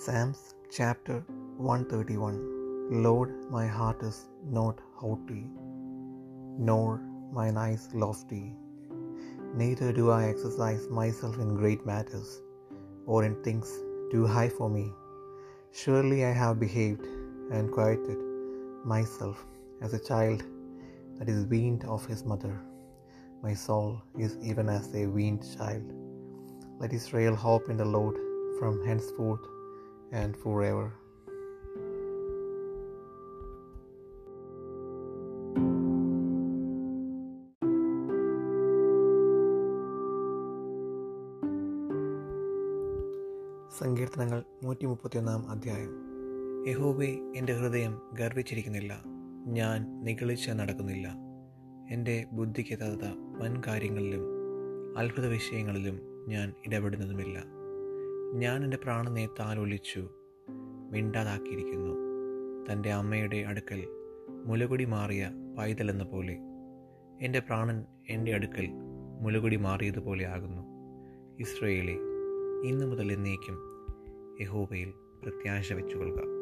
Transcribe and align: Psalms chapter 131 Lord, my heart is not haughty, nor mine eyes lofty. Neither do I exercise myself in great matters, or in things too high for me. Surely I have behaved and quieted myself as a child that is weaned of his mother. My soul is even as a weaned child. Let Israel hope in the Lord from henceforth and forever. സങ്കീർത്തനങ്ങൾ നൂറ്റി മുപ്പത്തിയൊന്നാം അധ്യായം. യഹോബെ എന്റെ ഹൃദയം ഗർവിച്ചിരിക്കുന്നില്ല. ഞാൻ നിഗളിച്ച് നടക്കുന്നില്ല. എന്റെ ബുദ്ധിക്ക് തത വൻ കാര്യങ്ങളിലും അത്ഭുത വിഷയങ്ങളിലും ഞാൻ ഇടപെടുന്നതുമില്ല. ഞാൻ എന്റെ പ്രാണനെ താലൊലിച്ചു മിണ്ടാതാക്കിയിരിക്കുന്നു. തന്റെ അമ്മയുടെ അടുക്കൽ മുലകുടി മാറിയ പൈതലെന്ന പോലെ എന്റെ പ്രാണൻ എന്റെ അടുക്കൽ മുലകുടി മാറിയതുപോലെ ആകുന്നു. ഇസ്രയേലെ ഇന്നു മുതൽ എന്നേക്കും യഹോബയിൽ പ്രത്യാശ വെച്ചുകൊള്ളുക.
Psalms 0.00 0.54
chapter 0.70 1.16
131 1.58 3.02
Lord, 3.06 3.30
my 3.50 3.66
heart 3.66 4.02
is 4.02 4.18
not 4.58 4.78
haughty, 4.94 5.44
nor 6.68 7.02
mine 7.30 7.58
eyes 7.58 7.84
lofty. 7.92 8.56
Neither 9.54 9.92
do 9.92 10.10
I 10.10 10.28
exercise 10.30 10.88
myself 10.88 11.36
in 11.44 11.54
great 11.60 11.84
matters, 11.84 12.40
or 13.04 13.18
in 13.24 13.36
things 13.44 13.70
too 14.10 14.26
high 14.26 14.48
for 14.48 14.70
me. 14.70 14.86
Surely 15.72 16.24
I 16.24 16.32
have 16.32 16.58
behaved 16.58 17.06
and 17.50 17.70
quieted 17.70 18.18
myself 18.94 19.44
as 19.82 19.92
a 19.92 20.04
child 20.10 20.42
that 21.18 21.28
is 21.28 21.46
weaned 21.54 21.84
of 21.84 22.06
his 22.06 22.24
mother. 22.24 22.58
My 23.42 23.52
soul 23.52 24.00
is 24.18 24.38
even 24.40 24.70
as 24.70 24.94
a 24.94 25.06
weaned 25.06 25.44
child. 25.56 25.84
Let 26.80 26.94
Israel 26.94 27.36
hope 27.36 27.68
in 27.68 27.76
the 27.76 27.92
Lord 27.98 28.16
from 28.58 28.86
henceforth 28.86 29.44
and 30.12 30.34
forever. 30.34 30.88
സങ്കീർത്തനങ്ങൾ 43.78 44.42
നൂറ്റി 44.64 44.86
മുപ്പത്തിയൊന്നാം 44.86 45.50
അധ്യായം. 45.50 45.90
യഹോബെ 46.68 47.32
എന്റെ 47.36 47.52
ഹൃദയം 47.52 48.00
ഗർവിച്ചിരിക്കുന്നില്ല. 48.12 49.02
ഞാൻ 49.46 50.04
നിഗളിച്ച് 50.04 50.50
നടക്കുന്നില്ല. 50.50 51.08
എന്റെ 51.90 52.26
ബുദ്ധിക്ക് 52.32 52.78
തത 52.78 53.04
വൻ 53.42 53.62
കാര്യങ്ങളിലും 53.66 54.24
അത്ഭുത 54.98 55.26
വിഷയങ്ങളിലും 55.26 56.00
ഞാൻ 56.28 56.52
ഇടപെടുന്നതുമില്ല. 56.66 57.61
ഞാൻ 58.34 58.64
എന്റെ 58.64 58.76
പ്രാണനെ 58.76 59.28
താലൊലിച്ചു 59.40 60.08
മിണ്ടാതാക്കിയിരിക്കുന്നു. 60.90 61.94
തന്റെ 62.70 62.92
അമ്മയുടെ 62.92 63.36
അടുക്കൽ 63.36 63.86
മുലകുടി 64.44 64.84
മാറിയ 64.84 65.30
പൈതലെന്ന 65.58 66.04
പോലെ 66.04 66.38
എന്റെ 67.20 67.38
പ്രാണൻ 67.38 67.84
എന്റെ 68.08 68.34
അടുക്കൽ 68.34 68.68
മുലകുടി 69.20 69.56
മാറിയതുപോലെ 69.56 70.26
ആകുന്നു. 70.26 70.62
ഇസ്രയേലെ 71.40 71.92
ഇന്നു 72.68 72.86
മുതൽ 72.86 73.12
എന്നേക്കും 73.12 73.58
യഹോബയിൽ 74.40 74.92
പ്രത്യാശ 75.22 75.72
വെച്ചുകൊള്ളുക. 75.72 76.41